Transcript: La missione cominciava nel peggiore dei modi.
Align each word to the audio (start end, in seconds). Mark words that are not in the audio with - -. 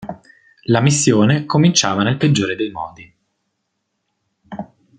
La 0.63 0.81
missione 0.81 1.45
cominciava 1.45 2.01
nel 2.01 2.17
peggiore 2.17 2.55
dei 2.55 2.71
modi. 2.71 3.13